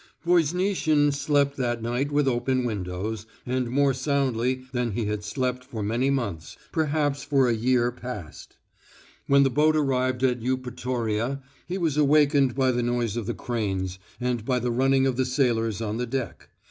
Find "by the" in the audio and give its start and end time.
12.55-12.81, 14.43-14.71